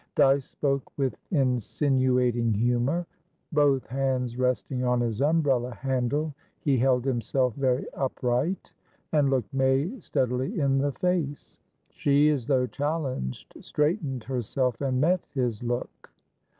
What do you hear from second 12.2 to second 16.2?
as though challenged, straightened herself and met his look.